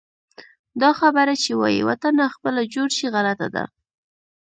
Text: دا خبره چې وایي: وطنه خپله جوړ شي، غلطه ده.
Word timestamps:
دا 0.81 0.89
خبره 0.99 1.33
چې 1.43 1.51
وایي: 1.59 1.81
وطنه 1.89 2.25
خپله 2.35 2.61
جوړ 2.73 2.87
شي، 2.97 3.05
غلطه 3.15 3.47
ده. 3.55 3.63